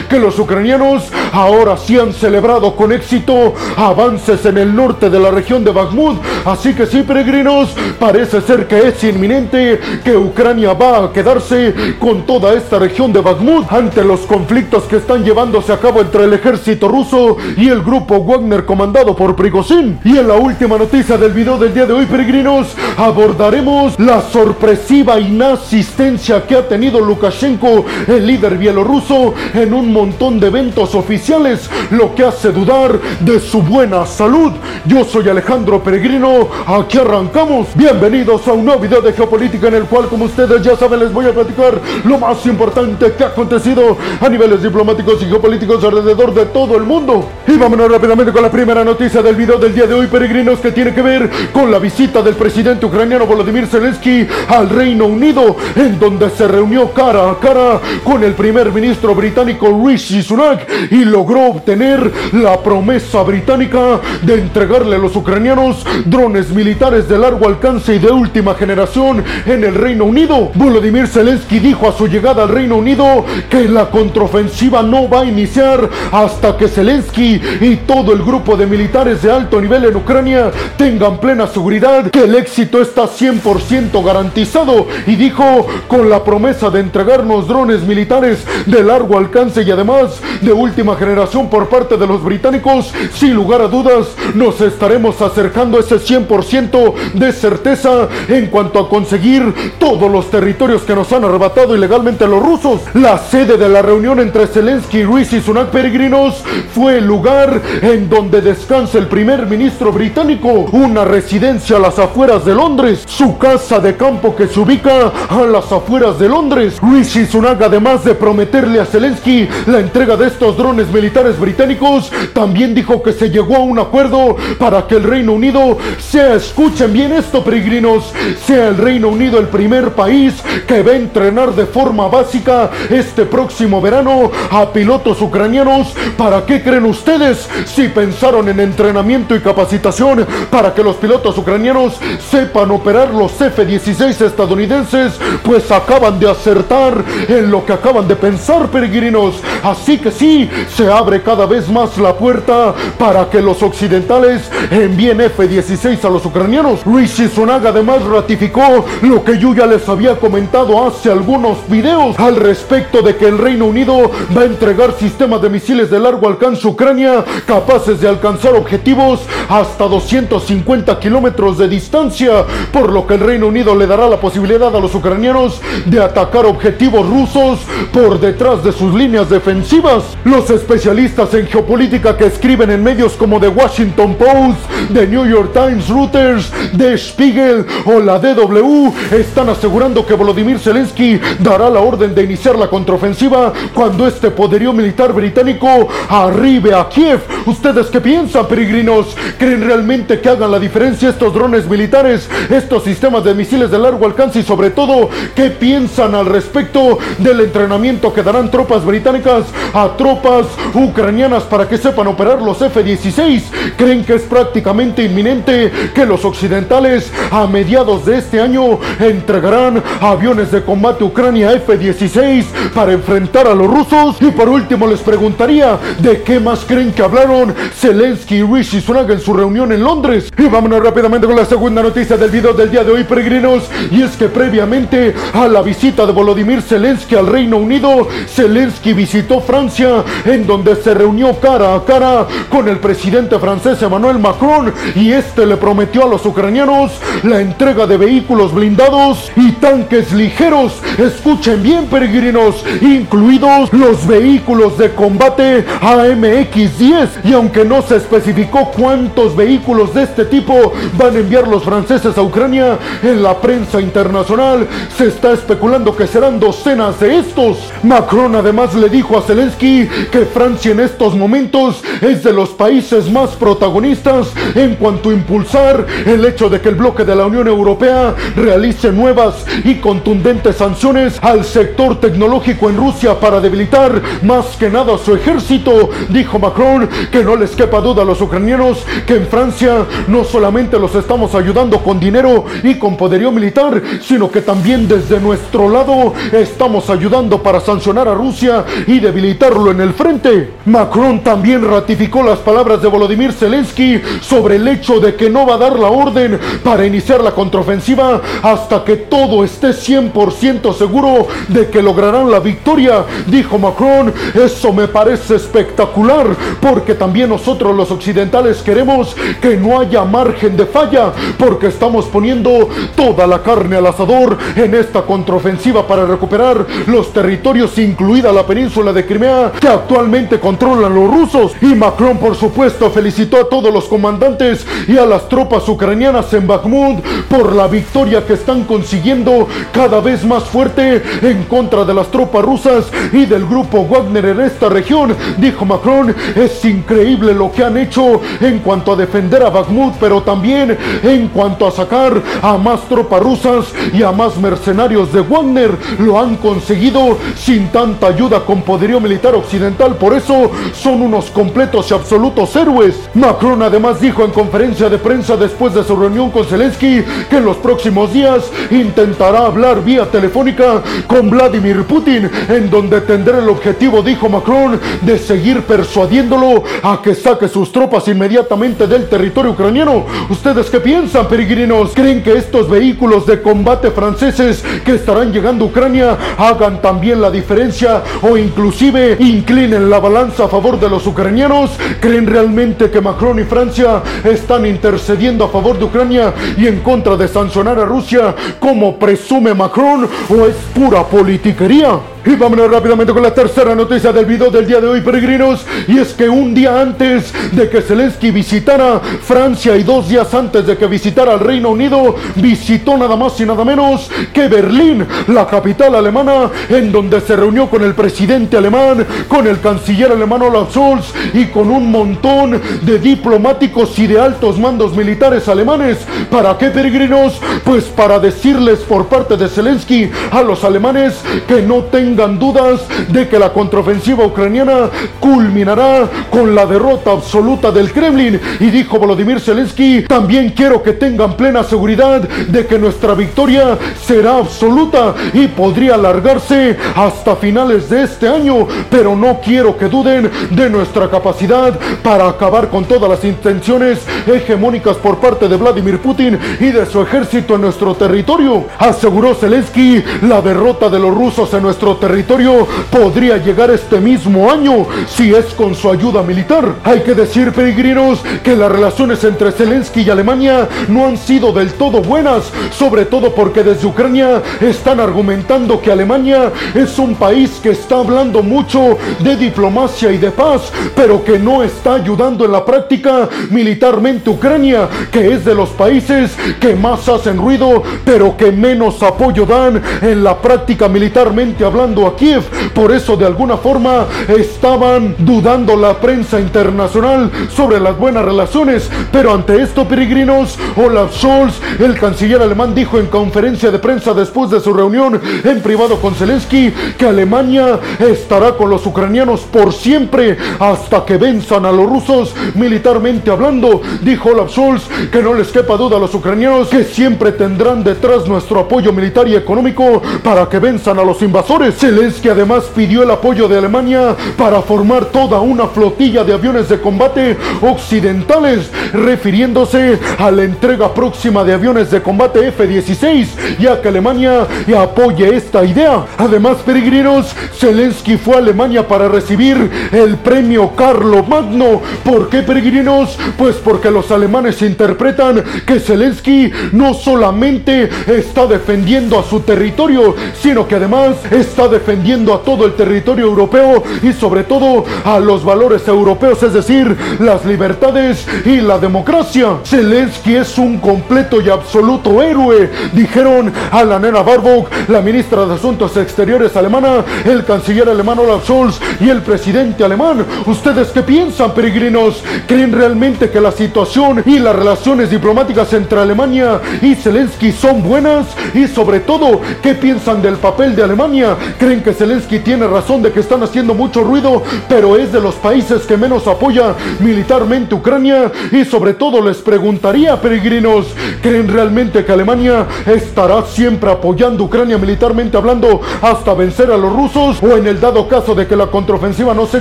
que 0.09 0.19
los 0.19 0.38
ucranianos 0.38 1.11
ahora 1.33 1.77
sí 1.77 1.99
han 1.99 2.12
celebrado 2.12 2.77
con 2.77 2.93
éxito 2.93 3.55
avances 3.77 4.47
en 4.47 4.59
el 4.59 4.75
norte 4.75 5.11
de 5.11 5.19
la 5.19 5.31
región 5.31 5.65
de 5.65 5.72
Bakhmut. 5.72 6.21
Así 6.45 6.75
que 6.75 6.87
sí, 6.87 7.03
peregrinos, 7.03 7.71
parece 7.99 8.41
ser 8.41 8.67
que 8.67 8.89
es 8.89 9.05
inminente 9.05 9.78
que 10.03 10.17
Ucrania 10.17 10.73
va 10.73 11.05
a 11.05 11.12
quedarse 11.12 11.75
con 11.99 12.23
toda 12.23 12.55
esta 12.55 12.78
región 12.78 13.12
de 13.12 13.21
Bakhmut 13.21 13.71
ante 13.71 14.03
los 14.05 14.21
conflictos 14.21 14.84
que 14.84 14.97
están 14.97 15.25
llevándose 15.25 15.73
a 15.73 15.78
cabo 15.78 16.01
entre 16.01 16.25
el 16.25 16.33
ejército 16.33 16.89
ruso 16.89 17.37
y 17.56 17.69
el 17.69 17.83
grupo 17.83 18.23
Wagner 18.25 18.65
comandado 18.65 19.15
por 19.15 19.37
Prigozhin. 19.37 19.99
Y 20.05 20.17
en 20.17 20.28
la 20.28 20.34
última 20.34 20.78
noticia 20.78 21.19
del 21.19 21.33
video 21.33 21.59
del 21.59 21.75
día 21.75 21.87
de 21.87 21.93
hoy, 21.93 22.06
peregrinos, 22.06 22.69
abordaremos 22.97 23.99
la 23.99 24.22
sorpresiva 24.22 25.21
inasistencia 25.21 26.47
que 26.47 26.57
ha 26.57 26.67
tenido 26.67 27.01
Lukashenko, 27.01 27.84
el 28.07 28.27
líder 28.27 28.57
bielorruso, 28.57 29.34
en 29.55 29.75
un 29.75 29.93
montón 29.93 30.41
de 30.41 30.47
eventos 30.47 30.95
oficiales, 30.95 31.69
lo 31.91 32.15
que 32.15 32.25
hace 32.25 32.53
dudar 32.53 32.99
de 33.21 33.41
su 33.41 33.62
buena 33.62 34.07
salud. 34.07 34.53
Yo 34.87 35.05
soy 35.05 35.28
Alejandro 35.28 35.83
Peregrino, 35.83 36.30
aquí 36.67 36.99
arrancamos. 36.99 37.69
Bienvenidos 37.75 38.47
a 38.47 38.53
un 38.53 38.65
nuevo 38.65 38.81
video 38.81 39.01
de 39.01 39.13
geopolítica 39.13 39.69
en 39.69 39.75
el 39.75 39.85
cual, 39.85 40.07
como 40.07 40.27
ustedes 40.27 40.63
ya 40.63 40.77
saben, 40.77 41.01
les 41.01 41.13
voy 41.13 41.27
a 41.27 41.33
platicar 41.33 41.81
lo 42.05 42.19
más 42.19 42.45
importante 42.47 43.13
que 43.13 43.25
ha 43.25 43.29
acontecido 43.29 43.97
a 44.21 44.29
niveles 44.29 44.63
diplomáticos 44.63 45.23
y 45.23 45.27
geopolíticos 45.27 45.83
alrededor 45.83 46.33
de 46.33 46.47
todo 46.47 46.77
el 46.77 46.85
mundo. 46.85 47.29
Y 47.47 47.57
vámonos 47.57 47.91
rápidamente 47.91 48.33
con 48.33 48.43
la 48.43 48.51
primera 48.51 48.85
noticia 48.85 49.23
del 49.23 49.35
video 49.35 49.59
del 49.59 49.75
día 49.75 49.87
de 49.87 49.95
hoy, 49.95 50.07
peregrinos, 50.07 50.61
que 50.61 50.73
tiene 50.73 50.95
que 50.95 51.03
ver 51.03 51.31
con 51.53 51.71
la 51.71 51.79
visita 51.79 52.23
del 52.23 52.35
presidente 52.35 52.87
ucraniano 52.87 53.27
Volodymyr 53.27 53.67
Zelensky 53.67 54.27
al 54.49 54.69
Reino 54.69 55.07
Unido, 55.07 55.57
en 55.75 55.99
donde 55.99 56.31
se 56.31 56.47
reunió 56.47 56.93
cara 56.93 57.31
a 57.31 57.39
cara 57.39 57.81
con 58.05 58.23
el 58.23 58.35
primer 58.35 58.71
ministro 58.73 59.15
británico 59.15 59.67
Rishi 59.85 60.23
Sunak 60.23 60.67
y 60.91 61.05
logró 61.05 61.49
obtener 61.49 62.13
la 62.33 62.63
promesa 62.63 63.23
británica 63.23 64.01
de 64.23 64.35
entregarle 64.35 64.97
a 64.97 64.99
los 64.99 65.17
ucranianos 65.17 65.85
drones 66.05 66.20
militares 66.29 67.09
de 67.09 67.17
largo 67.17 67.47
alcance 67.47 67.95
y 67.95 67.99
de 67.99 68.11
última 68.11 68.55
generación 68.55 69.25
en 69.47 69.65
el 69.65 69.75
Reino 69.75 70.05
Unido. 70.05 70.51
Volodymyr 70.55 71.07
Zelensky 71.07 71.59
dijo 71.59 71.89
a 71.89 71.93
su 71.93 72.09
llegada 72.09 72.43
al 72.43 72.51
Reino 72.51 72.77
Unido 72.77 73.25
que 73.49 73.67
la 73.67 73.89
contraofensiva 73.89 74.83
no 74.83 75.09
va 75.09 75.23
a 75.23 75.25
iniciar 75.25 75.89
hasta 76.13 76.59
que 76.59 76.69
Zelensky 76.69 77.41
y 77.63 77.77
todo 77.87 78.13
el 78.13 78.23
grupo 78.23 78.55
de 78.55 78.67
militares 78.67 79.23
de 79.23 79.33
alto 79.33 79.63
nivel 79.63 79.87
en 79.87 79.97
Ucrania 79.97 80.51
tengan 80.77 81.19
plena 81.19 81.47
seguridad 81.47 82.11
que 82.11 82.25
el 82.25 82.35
éxito 82.35 82.83
está 82.83 83.05
100% 83.05 84.05
garantizado 84.05 84.89
y 85.07 85.17
dijo 85.17 85.67
con 85.89 86.11
la 86.11 86.23
promesa 86.23 86.69
de 86.69 86.81
entregarnos 86.81 87.49
drones 87.49 87.81
militares 87.83 88.45
de 88.67 88.83
largo 88.83 89.17
alcance 89.17 89.63
y 89.63 89.71
además 89.71 90.21
de 90.43 90.53
última 90.53 90.97
generación 90.97 91.49
por 91.49 91.71
parte 91.71 91.97
de 91.97 92.07
los 92.07 92.23
británicos, 92.23 92.93
sin 93.15 93.35
lugar 93.35 93.63
a 93.63 93.69
dudas 93.69 94.09
nos 94.35 94.61
estaremos 94.61 95.23
acercando 95.23 95.79
a 95.79 95.81
ese 95.81 95.99
100% 96.10 96.94
de 97.15 97.32
certeza 97.32 98.09
en 98.28 98.47
cuanto 98.47 98.81
a 98.81 98.88
conseguir 98.88 99.54
todos 99.78 100.10
los 100.10 100.31
territorios 100.31 100.82
que 100.82 100.94
nos 100.94 101.12
han 101.12 101.25
arrebatado 101.25 101.76
ilegalmente 101.76 102.26
los 102.26 102.43
rusos. 102.43 102.81
La 102.94 103.19
sede 103.19 103.56
de 103.56 103.69
la 103.69 103.82
reunión 103.82 104.19
entre 104.21 104.47
Zelensky 104.47 104.98
y 104.98 105.04
Rishi 105.04 105.41
Sunak 105.41 105.69
peregrinos 105.71 106.42
fue 106.74 106.98
el 106.98 107.07
lugar 107.07 107.60
en 107.83 108.09
donde 108.09 108.41
descansa 108.41 108.98
el 108.98 109.07
primer 109.07 109.47
ministro 109.47 109.92
británico, 109.92 110.48
una 110.72 111.04
residencia 111.04 111.77
a 111.77 111.80
las 111.80 111.98
afueras 111.98 112.45
de 112.45 112.54
Londres, 112.54 113.04
su 113.06 113.39
casa 113.39 113.78
de 113.78 113.97
campo 113.97 114.34
que 114.34 114.48
se 114.48 114.59
ubica 114.59 115.13
a 115.28 115.42
las 115.47 115.71
afueras 115.71 116.18
de 116.18 116.28
Londres. 116.28 116.78
Rishi 116.83 117.27
Sunak, 117.27 117.63
además 117.63 118.04
de 118.04 118.15
prometerle 118.15 118.80
a 118.80 118.86
Zelensky 118.86 119.48
la 119.66 119.78
entrega 119.78 120.16
de 120.16 120.27
estos 120.27 120.56
drones 120.56 120.89
militares 120.89 121.39
británicos, 121.39 122.10
también 122.33 122.74
dijo 122.74 123.03
que 123.03 123.13
se 123.13 123.30
llegó 123.30 123.56
a 123.56 123.60
un 123.60 123.78
acuerdo 123.78 124.36
para 124.59 124.86
que 124.86 124.97
el 124.97 125.04
Reino 125.04 125.33
Unido 125.33 125.78
sea, 126.01 126.35
escuchen 126.35 126.93
bien 126.93 127.13
esto, 127.13 127.43
peregrinos, 127.45 128.13
sea 128.47 128.69
el 128.69 128.77
Reino 128.77 129.09
Unido 129.09 129.39
el 129.39 129.49
primer 129.49 129.93
país 129.93 130.35
que 130.67 130.83
va 130.83 130.93
a 130.93 130.97
entrenar 130.97 131.55
de 131.55 131.67
forma 131.67 132.09
básica 132.09 132.71
este 132.89 133.25
próximo 133.25 133.81
verano 133.81 134.31
a 134.51 134.73
pilotos 134.73 135.21
ucranianos. 135.21 135.95
¿Para 136.17 136.45
qué 136.45 136.63
creen 136.63 136.85
ustedes 136.85 137.49
si 137.67 137.89
pensaron 137.89 138.49
en 138.49 138.61
entrenamiento 138.61 139.35
y 139.35 139.41
capacitación 139.41 140.27
para 140.51 140.75
que 140.75 140.83
los 140.83 140.97
pilotos 140.97 141.37
ucranianos 141.39 141.99
sepan 142.31 142.71
operar 142.71 143.11
los 143.11 143.41
F-16 143.41 144.21
estadounidenses? 144.21 145.19
Pues 145.43 145.71
acaban 145.71 146.19
de 146.19 146.31
acertar 146.31 147.05
en 147.29 147.51
lo 147.51 147.65
que 147.65 147.73
acaban 147.73 148.07
de 148.09 148.17
pensar, 148.17 148.69
peregrinos. 148.69 149.41
Así 149.63 149.99
que 149.99 150.11
sí, 150.11 150.49
se 150.75 150.91
abre 150.91 151.23
cada 151.23 151.47
vez 151.47 151.69
más 151.69 151.97
la 151.99 152.15
puerta 152.15 152.75
para 152.99 153.29
que 153.29 153.41
los 153.41 153.63
occidentales 153.63 154.51
envíen 154.71 155.21
F-16 155.21 155.90
a 155.91 156.09
los 156.09 156.25
ucranianos. 156.25 156.81
Rishi 156.87 157.27
Sunak 157.27 157.66
además 157.66 158.04
ratificó 158.04 158.84
lo 159.03 159.25
que 159.25 159.39
yo 159.39 159.53
ya 159.53 159.66
les 159.66 159.89
había 159.89 160.15
comentado 160.21 160.87
hace 160.87 161.10
algunos 161.10 161.59
videos 161.69 162.16
al 162.16 162.37
respecto 162.37 163.03
de 163.03 163.16
que 163.16 163.27
el 163.27 163.39
Reino 163.39 163.66
Unido 163.66 164.09
va 164.37 164.42
a 164.42 164.45
entregar 164.45 164.92
sistemas 164.92 165.42
de 165.42 165.51
misiles 165.51 165.91
de 165.91 165.98
largo 165.98 166.28
alcance 166.28 166.66
a 166.66 166.71
Ucrania 166.71 167.25
capaces 167.45 168.01
de 168.01 168.09
alcanzar 168.09 168.54
objetivos 168.54 169.21
hasta 169.48 169.89
250 169.89 171.01
kilómetros 171.01 171.59
de 171.59 171.69
distancia, 171.69 172.45
por 172.72 172.92
lo 172.92 173.04
que 173.09 173.15
el 173.15 173.21
Reino 173.21 173.48
Unido 173.48 173.75
le 173.75 173.89
dará 173.89 174.09
la 174.09 174.21
posibilidad 174.21 174.75
a 174.75 174.78
los 174.78 174.95
ucranianos 174.95 175.60
de 175.87 176.01
atacar 176.01 176.47
objetivos 176.47 177.04
rusos 177.04 177.59
por 177.92 178.21
detrás 178.21 178.63
de 178.63 178.71
sus 178.71 178.95
líneas 178.95 179.28
defensivas. 179.28 180.04
Los 180.22 180.51
especialistas 180.51 181.34
en 181.34 181.48
geopolítica 181.48 182.16
que 182.16 182.27
escriben 182.27 182.71
en 182.71 182.84
medios 182.84 183.15
como 183.15 183.41
The 183.41 183.48
Washington 183.48 184.15
Post, 184.15 184.60
The 184.92 185.07
New 185.09 185.27
York 185.27 185.53
Times, 185.53 185.79
Reuters, 185.88 186.50
The 186.77 186.97
Spiegel 186.97 187.66
o 187.84 188.00
la 188.00 188.18
DW 188.18 188.92
están 189.12 189.48
asegurando 189.48 190.04
que 190.04 190.15
Volodymyr 190.15 190.59
Zelensky 190.59 191.21
dará 191.38 191.71
la 191.71 191.80
orden 191.80 192.15
de 192.15 192.22
iniciar 192.22 192.56
la 192.56 192.68
contraofensiva 192.68 193.53
cuando 193.74 194.06
este 194.06 194.30
poderío 194.30 194.72
militar 194.72 195.12
británico 195.12 195.88
arribe 196.09 196.74
a 196.74 196.88
Kiev. 196.88 197.21
¿Ustedes 197.47 197.86
qué 197.86 198.00
piensan, 198.00 198.47
peregrinos? 198.47 199.16
¿Creen 199.38 199.62
realmente 199.62 200.21
que 200.21 200.28
hagan 200.28 200.50
la 200.50 200.59
diferencia 200.59 201.09
estos 201.09 201.32
drones 201.32 201.68
militares, 201.68 202.28
estos 202.50 202.84
sistemas 202.84 203.24
de 203.24 203.34
misiles 203.34 203.71
de 203.71 203.78
largo 203.78 204.06
alcance 204.06 204.41
y 204.41 204.42
sobre 204.42 204.71
todo, 204.71 205.09
qué 205.34 205.50
piensan 205.50 206.15
al 206.15 206.27
respecto 206.27 206.98
del 207.18 207.41
entrenamiento 207.41 208.12
que 208.12 208.22
darán 208.22 208.50
tropas 208.50 208.84
británicas 208.84 209.44
a 209.72 209.97
tropas 209.97 210.47
ucranianas 210.74 211.44
para 211.44 211.68
que 211.68 211.78
sepan 211.78 212.06
operar 212.06 212.42
los 212.42 212.60
F-16? 212.60 213.42
¿Creen 213.77 214.04
que 214.04 214.15
es 214.15 214.22
prácticamente 214.22 215.04
inminente 215.04 215.70
que 215.95 216.07
los 216.07 216.25
occidentales 216.25 217.13
a 217.31 217.47
mediados 217.47 218.05
de 218.07 218.19
este 218.19 218.41
año 218.41 218.78
entregarán 218.99 219.83
aviones 220.01 220.51
de 220.51 220.63
combate 220.63 221.05
Ucrania 221.05 221.53
F-16 221.53 222.45
para 222.75 222.93
enfrentar 222.93 223.47
a 223.47 223.55
los 223.55 223.67
rusos? 223.67 224.17
Y 224.21 224.31
por 224.31 224.49
último 224.49 224.87
les 224.87 225.01
preguntaría, 225.01 225.78
¿de 225.99 226.22
qué 226.22 226.41
más 226.41 226.65
creen 226.65 226.93
que 226.93 227.03
hablaron 227.03 227.55
Zelensky 227.75 228.37
y 228.37 228.43
Rishi 228.43 228.81
Sunak 228.81 229.11
en 229.11 229.21
su 229.21 229.33
reunión 229.33 229.72
en 229.72 229.83
Londres? 229.83 230.31
Y 230.37 230.47
vámonos 230.47 230.83
rápidamente 230.83 231.27
con 231.27 231.37
la 231.37 231.45
segunda 231.45 231.83
noticia 231.83 232.16
del 232.16 232.31
video 232.31 232.53
del 232.53 232.71
día 232.71 232.84
de 232.84 232.93
hoy, 232.93 233.05
peregrinos. 233.05 233.71
Y 233.91 234.03
es 234.03 234.16
que 234.16 234.28
previamente 234.28 235.15
a 235.33 235.49
la 235.49 235.63
visita 235.63 236.07
de 236.07 236.13
Volodymyr 236.13 236.63
Zelensky 236.63 237.16
al 237.16 237.27
Reino 237.27 237.57
Unido, 237.57 238.09
Zelensky 238.28 238.93
visitó 238.93 239.41
Francia, 239.41 240.05
en 240.25 240.47
donde 240.47 240.77
se 240.77 240.95
reunió 240.95 241.39
cara 241.41 241.75
a 241.75 241.84
cara 241.84 242.27
con 242.49 242.69
el 242.69 242.78
presidente 242.78 243.39
francés 243.39 243.83
Emmanuel 243.83 244.19
Macron 244.19 244.73
y 244.95 245.13
este 245.13 245.47
le 245.47 245.57
prometió 245.60 246.04
a 246.04 246.09
los 246.09 246.24
ucranianos 246.27 246.92
la 247.22 247.41
entrega 247.41 247.86
de 247.86 247.97
vehículos 247.97 248.53
blindados 248.53 249.30
y 249.36 249.53
tanques 249.53 250.12
ligeros. 250.12 250.80
Escuchen 250.98 251.62
bien, 251.62 251.86
peregrinos, 251.86 252.65
incluidos 252.80 253.72
los 253.72 254.07
vehículos 254.07 254.78
de 254.78 254.92
combate 254.95 255.66
AMX-10. 255.80 257.09
Y 257.25 257.33
aunque 257.35 257.64
no 257.64 257.83
se 257.83 257.97
especificó 257.97 258.71
cuántos 258.76 259.37
vehículos 259.37 259.95
de 259.95 260.04
este 260.04 260.25
tipo 260.25 260.73
van 260.99 261.14
a 261.14 261.18
enviar 261.18 261.47
los 261.47 261.62
franceses 261.62 262.16
a 262.16 262.23
Ucrania, 262.23 262.78
en 263.02 263.23
la 263.23 263.38
prensa 263.38 263.80
internacional 263.80 264.66
se 264.97 265.09
está 265.09 265.33
especulando 265.33 265.95
que 265.95 266.06
serán 266.06 266.40
docenas 266.40 266.99
de 267.00 267.18
estos. 267.18 267.59
Macron 267.83 268.35
además 268.35 268.75
le 268.75 268.88
dijo 268.88 269.18
a 269.18 269.23
Zelensky 269.23 269.88
que 270.11 270.25
Francia 270.25 270.73
en 270.73 270.80
estos 270.80 271.14
momentos 271.14 271.83
es 272.00 272.25
de 272.25 272.33
los 272.33 272.50
países 272.50 273.11
más 273.11 273.30
protagonistas 273.30 274.28
en 274.54 274.76
cuanto 274.76 275.11
a 275.11 275.12
impulsar 275.12 275.50
el 275.55 276.25
hecho 276.25 276.49
de 276.49 276.61
que 276.61 276.69
el 276.69 276.76
bloque 276.76 277.05
de 277.05 277.17
la 277.17 277.26
Unión 277.26 277.49
Europea 277.49 278.14
realice 278.37 278.93
nuevas 278.93 279.45
y 279.64 279.76
contundentes 279.76 280.57
sanciones 280.57 281.19
al 281.23 281.45
sector 281.45 281.99
tecnológico 281.99 282.71
en 282.71 282.76
Rusia 282.76 283.19
para 283.19 283.41
debilitar 283.41 284.00
más 284.23 284.57
que 284.57 284.71
nada 284.71 284.97
su 284.99 285.14
ejército. 285.14 285.91
Dijo 286.09 286.38
Macron 286.38 286.88
que 287.11 287.25
no 287.25 287.35
les 287.35 287.50
quepa 287.50 287.81
duda 287.81 288.02
a 288.02 288.05
los 288.05 288.21
ucranianos 288.21 288.85
que 289.07 289.17
en 289.17 289.26
Francia 289.26 289.87
no 290.07 290.25
solamente 290.25 290.79
los 290.79 290.95
estamos 290.95 291.35
ayudando 291.35 291.83
con 291.83 291.99
dinero 291.99 292.45
y 292.62 292.76
con 292.76 292.97
poderío 292.97 293.33
militar, 293.33 293.83
sino 294.02 294.31
que 294.31 294.43
también 294.43 294.87
desde 294.87 295.19
nuestro 295.19 295.69
lado 295.69 296.14
estamos 296.33 296.91
ayudando 296.91 297.43
para 297.43 297.61
sancionar 297.61 298.07
a 298.07 298.14
Rusia 298.14 298.64
y 298.87 299.00
debilitarlo 299.00 299.73
en 299.73 299.81
el 299.81 299.95
frente. 299.95 300.50
Macron 300.67 301.25
también 301.25 301.69
ratificó 301.69 302.23
las 302.23 302.38
palabras 302.38 302.81
de 302.83 302.88
Volodymyr 302.88 303.33
Zelensky 303.33 304.00
sobre 304.21 304.57
el 304.57 304.69
hecho 304.69 305.00
de 305.00 305.14
que 305.14 305.29
no 305.30 305.47
va 305.47 305.54
a 305.54 305.59
dar 305.59 305.78
la 305.78 305.88
orden 305.88 306.38
para 306.62 306.87
iniciar 306.87 307.23
la 307.23 307.32
contraofensiva 307.32 308.21
hasta 308.42 308.85
que 308.85 308.97
todo 308.97 309.44
esté 309.44 309.68
100% 309.68 310.75
seguro 310.75 311.26
de 311.49 311.68
que 311.68 311.82
lograrán 311.82 312.30
la 312.30 312.40
victoria. 312.40 313.04
Dijo 313.26 313.59
Macron, 313.59 314.12
eso 314.35 314.73
me 314.73 314.88
parece 314.88 315.37
espectacular 315.37 316.26
porque 316.61 316.94
también 316.94 317.28
nosotros 317.30 317.75
los 317.75 317.90
occidentales 317.90 318.62
queremos 318.62 319.16
que 319.40 319.56
no 319.56 319.80
haya 319.80 320.04
margen 320.04 320.56
de 320.56 320.66
falla 320.66 321.12
porque 321.38 321.68
estamos 321.68 322.06
poniendo 322.06 322.68
toda 322.97 323.26
la 323.26 323.42
carne 323.42 323.76
al 323.76 323.87
asador 323.87 324.37
en 324.56 324.75
esta 324.75 325.02
contraofensiva 325.02 325.87
para 325.87 326.06
recuperar 326.06 326.66
los 326.87 327.12
territorios 327.12 327.78
incluida 327.78 328.32
la 328.32 328.47
península 328.47 328.92
de 328.92 329.06
Crimea 329.06 329.52
que 329.61 329.68
actualmente 329.68 330.38
controlan 330.38 330.94
los 330.94 331.11
rusos. 331.11 331.52
Y 331.61 331.75
Macron 331.75 332.18
por 332.18 332.37
supuesto 332.37 332.90
felicitó 332.90 333.38
a 333.38 333.49
todos 333.49 333.73
los 333.73 333.85
comandantes 333.85 334.66
y 334.88 334.97
a 334.97 335.06
las 335.21 335.28
tropas 335.28 335.69
ucranianas 335.69 336.33
en 336.33 336.47
Bakhmut 336.47 337.05
por 337.30 337.54
la 337.54 337.68
victoria 337.68 338.26
que 338.26 338.32
están 338.32 338.64
consiguiendo 338.64 339.47
cada 339.73 340.00
vez 340.00 340.25
más 340.25 340.42
fuerte 340.44 341.00
en 341.23 341.44
contra 341.44 341.85
de 341.85 341.94
las 341.94 342.11
tropas 342.11 342.44
rusas 342.44 342.87
y 343.12 343.25
del 343.25 343.47
grupo 343.47 343.87
Wagner 343.87 344.25
en 344.26 344.40
esta 344.40 344.68
región. 344.68 345.14
Dijo 345.38 345.64
Macron, 345.64 346.14
es 346.35 346.64
increíble 346.64 347.32
lo 347.32 347.52
que 347.52 347.62
han 347.62 347.76
hecho 347.76 348.21
en 348.40 348.59
cuanto 348.59 348.92
a 348.92 348.97
defender 348.97 349.44
a 349.44 349.50
Bakhmut, 349.50 349.94
pero 350.00 350.23
también 350.23 350.76
en 351.04 351.28
cuanto 351.28 351.68
a 351.68 351.71
sacar 351.71 352.21
a 352.42 352.59
más 352.59 352.80
tropas 352.88 353.23
rusas 353.23 353.66
y 353.92 354.02
a 354.02 354.11
más 354.11 354.37
mercenarios 354.37 355.12
de 355.12 355.21
Wagner. 355.21 355.78
Lo 356.00 356.18
han 356.18 356.35
conseguido 356.37 357.16
sin 357.37 357.68
tanta 357.68 358.09
ayuda 358.09 358.40
con 358.40 358.62
poderío 358.62 358.99
militar 358.99 359.37
occidental, 359.37 359.94
por 359.94 360.14
eso 360.14 360.50
son 360.75 361.00
unos 361.00 361.30
completos 361.30 361.92
y 361.92 361.94
absolutos 361.94 362.56
héroes. 362.56 363.08
Macron 363.14 363.62
además 363.62 364.00
dijo 364.00 364.25
en 364.25 364.32
conferencia 364.32 364.88
de 364.88 364.99
prensa 364.99 365.37
después 365.37 365.72
de 365.75 365.84
su 365.84 365.94
reunión 365.94 366.32
con 366.32 366.44
Zelensky 366.44 367.04
que 367.28 367.36
en 367.36 367.44
los 367.44 367.56
próximos 367.58 368.12
días 368.12 368.50
intentará 368.70 369.46
hablar 369.46 369.84
vía 369.84 370.06
telefónica 370.06 370.82
con 371.06 371.30
Vladimir 371.30 371.84
Putin, 371.84 372.30
en 372.48 372.70
donde 372.70 373.00
tendrá 373.00 373.38
el 373.38 373.48
objetivo, 373.48 374.02
dijo 374.02 374.28
Macron, 374.28 374.80
de 375.02 375.18
seguir 375.18 375.62
persuadiéndolo 375.62 376.62
a 376.82 377.00
que 377.02 377.14
saque 377.14 377.48
sus 377.48 377.72
tropas 377.72 378.06
inmediatamente 378.08 378.86
del 378.86 379.08
territorio 379.08 379.52
ucraniano. 379.52 380.06
¿Ustedes 380.28 380.70
qué 380.70 380.80
piensan, 380.80 381.26
peregrinos? 381.26 381.92
¿Creen 381.94 382.22
que 382.22 382.36
estos 382.36 382.68
vehículos 382.68 383.26
de 383.26 383.42
combate 383.42 383.90
franceses 383.90 384.62
que 384.84 384.94
estarán 384.94 385.32
llegando 385.32 385.64
a 385.64 385.68
Ucrania 385.68 386.16
hagan 386.38 386.80
también 386.80 387.20
la 387.20 387.30
diferencia 387.30 388.02
o 388.22 388.36
inclusive 388.36 389.16
inclinen 389.20 389.90
la 389.90 389.98
balanza 389.98 390.44
a 390.44 390.48
favor 390.48 390.78
de 390.78 390.88
los 390.88 391.06
ucranianos? 391.06 391.70
¿Creen 392.00 392.26
realmente 392.26 392.90
que 392.90 393.00
Macron 393.00 393.38
y 393.38 393.44
Francia 393.44 394.02
están 394.24 394.66
intercediendo 394.66 395.44
a 395.44 395.48
favor 395.48 395.78
de 395.78 395.84
Ucrania 395.84 396.32
y 396.56 396.66
en 396.66 396.80
contra 396.80 397.10
de 397.17 397.29
sancionar 397.29 397.79
a 397.79 397.85
Rusia 397.85 398.35
como 398.59 398.99
presume 398.99 399.55
Macron 399.55 400.09
o 400.29 400.47
es 400.47 400.57
pura 400.75 401.05
politiquería? 401.05 401.99
Y 402.22 402.36
vámonos 402.36 402.70
rápidamente 402.70 403.14
con 403.14 403.22
la 403.22 403.32
tercera 403.32 403.74
noticia 403.74 404.12
del 404.12 404.26
video 404.26 404.50
del 404.50 404.66
día 404.66 404.78
de 404.78 404.86
hoy, 404.86 405.00
peregrinos. 405.00 405.64
Y 405.88 405.98
es 405.98 406.12
que 406.12 406.28
un 406.28 406.52
día 406.52 406.78
antes 406.78 407.32
de 407.52 407.70
que 407.70 407.80
Zelensky 407.80 408.30
visitara 408.30 409.00
Francia 409.00 409.74
y 409.74 409.82
dos 409.84 410.06
días 410.06 410.34
antes 410.34 410.66
de 410.66 410.76
que 410.76 410.86
visitara 410.86 411.32
el 411.32 411.40
Reino 411.40 411.70
Unido, 411.70 412.16
visitó 412.36 412.98
nada 412.98 413.16
más 413.16 413.40
y 413.40 413.46
nada 413.46 413.64
menos 413.64 414.10
que 414.34 414.48
Berlín, 414.48 415.06
la 415.28 415.46
capital 415.46 415.94
alemana, 415.94 416.50
en 416.68 416.92
donde 416.92 417.22
se 417.22 417.36
reunió 417.36 417.70
con 417.70 417.82
el 417.82 417.94
presidente 417.94 418.58
alemán, 418.58 419.06
con 419.26 419.46
el 419.46 419.58
canciller 419.58 420.12
alemán 420.12 420.42
Olaf 420.42 420.72
Scholz 420.72 421.14
y 421.32 421.46
con 421.46 421.70
un 421.70 421.90
montón 421.90 422.60
de 422.82 422.98
diplomáticos 422.98 423.98
y 423.98 424.06
de 424.06 424.20
altos 424.20 424.58
mandos 424.58 424.94
militares 424.94 425.48
alemanes. 425.48 425.98
¿Para 426.30 426.58
qué, 426.58 426.66
peregrinos? 426.66 427.40
Pues 427.64 427.84
para 427.84 428.18
decirles 428.18 428.80
por 428.80 429.06
parte 429.06 429.38
de 429.38 429.48
Zelensky 429.48 430.10
a 430.30 430.42
los 430.42 430.64
alemanes 430.64 431.22
que 431.48 431.62
no 431.62 431.84
tengan 431.84 432.10
tengan 432.11 432.40
dudas 432.40 432.81
de 433.09 433.29
que 433.29 433.38
la 433.38 433.52
contraofensiva 433.52 434.26
ucraniana 434.26 434.90
culminará 435.21 436.09
con 436.29 436.57
la 436.57 436.67
derrota 436.67 437.12
absoluta 437.12 437.71
del 437.71 437.93
Kremlin. 437.93 438.40
Y 438.59 438.67
dijo 438.67 438.99
Volodymyr 438.99 439.38
Zelensky, 439.38 440.02
también 440.09 440.50
quiero 440.50 440.83
que 440.83 440.95
tengan 440.95 441.37
plena 441.37 441.62
seguridad 441.62 442.23
de 442.23 442.67
que 442.67 442.81
nuestra 442.81 443.14
victoria 443.14 443.79
será 444.02 444.38
absoluta 444.38 445.14
y 445.33 445.47
podría 445.47 445.95
alargarse 445.95 446.76
hasta 446.97 447.37
finales 447.37 447.88
de 447.88 448.02
este 448.02 448.26
año, 448.26 448.67
pero 448.90 449.14
no 449.14 449.40
quiero 449.40 449.76
que 449.76 449.88
duden 449.88 450.29
de 450.50 450.69
nuestra 450.69 451.09
capacidad 451.09 451.79
para 452.02 452.29
acabar 452.29 452.71
con 452.71 452.87
todas 452.87 453.09
las 453.09 453.25
intenciones 453.25 454.00
hegemónicas 454.26 454.97
por 454.97 455.19
parte 455.19 455.47
de 455.47 455.57
Vladimir 455.57 455.99
Putin 456.00 456.37
y 456.59 456.73
de 456.73 456.87
su 456.87 457.00
ejército 457.02 457.55
en 457.55 457.61
nuestro 457.61 457.95
territorio. 457.95 458.64
Aseguró 458.79 459.33
Zelensky, 459.37 460.02
la 460.23 460.43
derrota 460.43 460.88
de 460.88 460.99
los 460.99 461.14
rusos 461.14 461.55
en 461.55 461.62
nuestro 461.62 462.00
territorio 462.00 462.66
podría 462.90 463.37
llegar 463.37 463.71
este 463.71 464.00
mismo 464.00 464.50
año 464.50 464.87
si 465.07 465.33
es 465.35 465.47
con 465.54 465.75
su 465.75 465.90
ayuda 465.90 466.23
militar. 466.23 466.76
Hay 466.83 467.00
que 467.00 467.14
decir, 467.14 467.52
peregrinos, 467.52 468.21
que 468.42 468.57
las 468.57 468.73
relaciones 468.73 469.23
entre 469.25 469.52
Zelensky 469.52 470.00
y 470.00 470.11
Alemania 470.11 470.69
no 470.88 471.07
han 471.07 471.16
sido 471.16 471.52
del 471.52 471.75
todo 471.75 472.00
buenas, 472.00 472.50
sobre 472.73 473.04
todo 473.04 473.35
porque 473.35 473.62
desde 473.62 473.87
Ucrania 473.87 474.42
están 474.61 474.99
argumentando 475.00 475.80
que 475.80 475.92
Alemania 475.92 476.50
es 476.75 476.99
un 476.99 477.14
país 477.14 477.61
que 477.62 477.71
está 477.71 477.99
hablando 477.99 478.42
mucho 478.42 478.99
de 479.21 479.37
diplomacia 479.37 480.11
y 480.11 480.19
de 480.19 480.30
paz, 480.30 480.73
pero 480.97 481.23
que 481.23 481.38
no 481.38 481.62
está 481.62 481.95
ayudando 481.95 482.45
en 482.45 482.52
la 482.52 482.64
práctica 482.64 483.28
militarmente 483.50 484.30
Ucrania, 484.30 484.88
que 485.12 485.35
es 485.35 485.45
de 485.45 485.54
los 485.54 485.71
países 485.71 486.37
que 486.59 486.75
más 486.75 487.09
hacen 487.09 487.37
ruido, 487.37 487.83
pero 488.04 488.37
que 488.37 488.50
menos 488.50 489.02
apoyo 489.02 489.45
dan 489.45 489.83
en 490.00 490.25
la 490.25 490.40
práctica 490.40 490.88
militarmente 490.88 491.64
hablando 491.64 491.89
a 492.06 492.16
Kiev. 492.16 492.42
Por 492.75 492.92
eso 492.92 493.16
de 493.16 493.26
alguna 493.26 493.56
forma 493.56 494.06
estaban 494.28 495.14
dudando 495.18 495.76
la 495.76 496.00
prensa 496.00 496.40
internacional 496.40 497.30
sobre 497.54 497.80
las 497.80 497.99
buenas 497.99 498.25
relaciones, 498.25 498.88
pero 499.11 499.32
ante 499.32 499.61
esto, 499.61 499.87
peregrinos, 499.88 500.59
Olaf 500.76 501.14
Scholz, 501.16 501.61
el 501.80 501.99
canciller 501.99 502.40
alemán, 502.40 502.75
dijo 502.75 502.99
en 502.99 503.06
conferencia 503.06 503.70
de 503.70 503.78
prensa 503.78 504.14
después 504.14 504.50
de 504.50 504.61
su 504.61 504.73
reunión 504.73 505.20
en 505.44 505.61
privado 505.61 506.00
con 506.00 506.14
Zelensky 506.14 506.73
que 506.97 507.06
Alemania 507.06 507.78
estará 507.99 508.56
con 508.56 508.70
los 508.70 508.87
ucranianos 508.87 509.40
por 509.40 509.73
siempre 509.73 510.37
hasta 510.59 511.04
que 511.04 511.16
venzan 511.16 511.66
a 511.66 511.73
los 511.73 511.88
rusos 511.88 512.35
militarmente 512.54 513.30
hablando. 513.30 513.82
Dijo 514.02 514.30
Olaf 514.30 514.52
Scholz 514.52 514.85
que 515.11 515.23
no 515.23 515.35
les 515.35 515.49
quepa 515.49 515.76
duda 515.76 515.97
a 515.97 516.00
los 516.00 516.14
ucranianos 516.14 516.68
que 516.68 516.85
siempre 516.85 517.32
tendrán 517.32 517.82
detrás 517.82 518.28
nuestro 518.28 518.61
apoyo 518.61 518.92
militar 518.92 519.26
y 519.26 519.35
económico 519.35 520.02
para 520.23 520.49
que 520.49 520.59
venzan 520.59 520.99
a 520.99 521.04
los 521.04 521.20
invasores. 521.23 521.79
Zelensky 521.80 522.28
además 522.28 522.64
pidió 522.76 523.02
el 523.02 523.10
apoyo 523.10 523.49
de 523.49 523.56
Alemania 523.56 524.14
para 524.37 524.60
formar 524.60 525.06
toda 525.06 525.40
una 525.40 525.66
flotilla 525.66 526.25
de 526.25 526.34
aviones 526.34 526.68
de 526.68 526.78
combate 526.78 527.38
occidentales, 527.62 528.70
refiriéndose 528.92 529.99
a 530.18 530.30
la 530.30 530.44
entrega 530.44 530.92
próxima 530.92 531.42
de 531.42 531.54
aviones 531.54 531.90
de 531.90 532.02
combate 532.02 532.49
F-16, 532.49 533.58
ya 533.58 533.80
que 533.80 533.88
Alemania 533.88 534.46
apoye 534.78 535.34
esta 535.34 535.64
idea. 535.64 536.04
Además, 536.18 536.58
peregrinos, 536.66 537.34
Zelensky 537.56 538.18
fue 538.18 538.34
a 538.34 538.38
Alemania 538.40 538.87
para 538.87 539.08
recibir 539.08 539.70
el 539.90 540.16
premio 540.16 540.76
Carlo 540.76 541.22
Magno. 541.22 541.80
¿Por 542.04 542.28
qué, 542.28 542.42
peregrinos? 542.42 543.16
Pues 543.38 543.56
porque 543.56 543.90
los 543.90 544.10
alemanes 544.10 544.60
interpretan 544.60 545.42
que 545.66 545.80
Zelensky 545.80 546.52
no 546.72 546.92
solamente 546.92 547.88
está 548.06 548.46
defendiendo 548.46 549.18
a 549.18 549.22
su 549.22 549.40
territorio, 549.40 550.14
sino 550.38 550.68
que 550.68 550.75
además 550.75 551.16
está 551.30 551.69
defendiendo 551.70 552.34
a 552.34 552.42
todo 552.42 552.66
el 552.66 552.74
territorio 552.74 553.26
europeo 553.26 553.82
y 554.02 554.12
sobre 554.12 554.44
todo 554.44 554.84
a 555.04 555.18
los 555.18 555.44
valores 555.44 555.86
europeos, 555.88 556.42
es 556.42 556.52
decir, 556.52 556.96
las 557.18 557.44
libertades 557.46 558.26
y 558.44 558.60
la 558.60 558.78
democracia. 558.78 559.58
Zelensky 559.64 560.36
es 560.36 560.58
un 560.58 560.78
completo 560.78 561.40
y 561.40 561.48
absoluto 561.48 562.22
héroe, 562.22 562.70
dijeron 562.92 563.52
a 563.70 563.84
la 563.84 563.98
nena 563.98 564.22
Barbock, 564.22 564.68
la 564.88 565.00
ministra 565.00 565.46
de 565.46 565.54
Asuntos 565.54 565.96
Exteriores 565.96 566.56
alemana, 566.56 567.04
el 567.24 567.44
canciller 567.44 567.88
alemán 567.88 568.18
Olaf 568.18 568.44
Scholz 568.44 568.80
y 569.00 569.08
el 569.08 569.22
presidente 569.22 569.84
alemán. 569.84 570.24
¿Ustedes 570.46 570.88
qué 570.88 571.02
piensan, 571.02 571.52
peregrinos? 571.52 572.22
¿Creen 572.46 572.72
realmente 572.72 573.30
que 573.30 573.40
la 573.40 573.52
situación 573.52 574.22
y 574.26 574.38
las 574.38 574.56
relaciones 574.56 575.10
diplomáticas 575.10 575.72
entre 575.72 576.00
Alemania 576.00 576.60
y 576.82 576.94
Zelensky 576.94 577.52
son 577.52 577.82
buenas? 577.82 578.26
Y 578.54 578.66
sobre 578.66 579.00
todo, 579.00 579.40
¿qué 579.62 579.74
piensan 579.74 580.22
del 580.22 580.36
papel 580.36 580.74
de 580.74 580.82
Alemania? 580.82 581.36
¿Creen 581.61 581.83
que 581.83 581.93
Zelensky 581.93 582.38
tiene 582.38 582.67
razón 582.67 583.02
de 583.02 583.12
que 583.12 583.21
están 583.21 583.43
haciendo 583.43 583.75
mucho 583.75 584.02
ruido, 584.02 584.43
pero 584.67 584.97
es 584.97 585.12
de 585.12 585.21
los 585.21 585.35
países 585.35 585.83
que 585.83 585.99
menos 585.99 586.26
apoya 586.26 586.75
militarmente 587.00 587.75
Ucrania? 587.75 588.33
Y 588.50 588.64
sobre 588.64 588.95
todo 588.95 589.21
les 589.21 589.37
preguntaría, 589.37 590.19
peregrinos, 590.19 590.87
¿creen 591.21 591.49
realmente 591.49 592.02
que 592.02 592.12
Alemania 592.12 592.67
estará 592.87 593.43
siempre 593.45 593.90
apoyando 593.90 594.45
Ucrania 594.45 594.79
militarmente 594.79 595.37
hablando 595.37 595.83
hasta 596.00 596.33
vencer 596.33 596.71
a 596.71 596.79
los 596.79 596.95
rusos? 596.95 597.43
¿O 597.43 597.55
en 597.55 597.67
el 597.67 597.79
dado 597.79 598.09
caso 598.09 598.35
de 598.35 598.47
que 598.47 598.57
la 598.57 598.69
contraofensiva 598.69 599.35
no 599.35 599.45
sea 599.45 599.61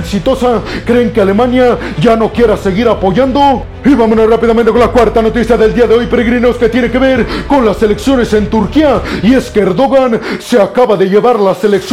exitosa, 0.00 0.62
creen 0.86 1.12
que 1.12 1.20
Alemania 1.20 1.76
ya 2.00 2.16
no 2.16 2.32
quiera 2.32 2.56
seguir 2.56 2.88
apoyando? 2.88 3.62
Y 3.84 3.94
vámonos 3.94 4.28
rápidamente 4.28 4.70
con 4.70 4.80
la 4.80 4.88
cuarta 4.88 5.20
noticia 5.20 5.58
del 5.58 5.74
día 5.74 5.86
de 5.86 5.94
hoy, 5.94 6.06
peregrinos, 6.06 6.56
que 6.56 6.70
tiene 6.70 6.90
que 6.90 6.98
ver 6.98 7.26
con 7.46 7.66
las 7.66 7.82
elecciones 7.82 8.32
en 8.32 8.46
Turquía. 8.48 9.02
Y 9.22 9.34
es 9.34 9.50
que 9.50 9.60
Erdogan 9.60 10.18
se 10.38 10.60
acaba 10.60 10.96
de 10.96 11.06
llevar 11.06 11.38
las 11.38 11.62
elecciones 11.62 11.89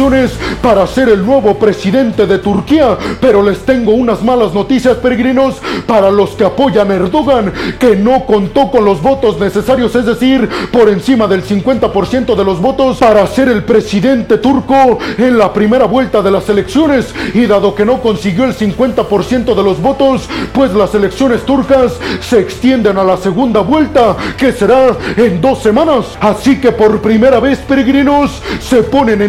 para 0.62 0.86
ser 0.86 1.08
el 1.08 1.26
nuevo 1.26 1.58
presidente 1.58 2.24
de 2.24 2.38
Turquía. 2.38 2.96
Pero 3.20 3.42
les 3.42 3.58
tengo 3.60 3.92
unas 3.92 4.22
malas 4.22 4.54
noticias, 4.54 4.96
peregrinos, 4.98 5.56
para 5.88 6.08
los 6.08 6.30
que 6.30 6.44
apoyan 6.44 6.92
a 6.92 6.94
Erdogan, 6.94 7.52
que 7.80 7.96
no 7.96 8.24
contó 8.24 8.70
con 8.70 8.84
los 8.84 9.02
votos 9.02 9.40
necesarios, 9.40 9.96
es 9.96 10.06
decir, 10.06 10.48
por 10.70 10.88
encima 10.88 11.26
del 11.26 11.42
50% 11.44 12.36
de 12.36 12.44
los 12.44 12.60
votos 12.60 12.98
para 12.98 13.26
ser 13.26 13.48
el 13.48 13.64
presidente 13.64 14.38
turco 14.38 15.00
en 15.16 15.36
la 15.36 15.52
primera 15.52 15.86
vuelta 15.86 16.22
de 16.22 16.30
las 16.30 16.48
elecciones. 16.48 17.12
Y 17.34 17.46
dado 17.46 17.74
que 17.74 17.84
no 17.84 18.00
consiguió 18.00 18.44
el 18.44 18.54
50% 18.54 19.54
de 19.56 19.62
los 19.64 19.82
votos, 19.82 20.28
pues 20.52 20.72
las 20.74 20.94
elecciones 20.94 21.44
turcas 21.44 21.94
se 22.20 22.38
extienden 22.38 22.98
a 22.98 23.04
la 23.04 23.16
segunda 23.16 23.60
vuelta, 23.62 24.16
que 24.36 24.52
será 24.52 24.96
en 25.16 25.40
dos 25.40 25.58
semanas. 25.60 26.16
Así 26.20 26.60
que 26.60 26.70
por 26.70 27.00
primera 27.00 27.40
vez, 27.40 27.58
peregrinos, 27.58 28.40
se 28.60 28.84
pone 28.84 29.14
en 29.14 29.22